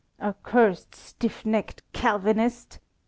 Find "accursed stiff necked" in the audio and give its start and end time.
0.19-1.83